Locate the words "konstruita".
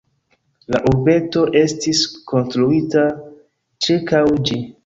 2.33-3.07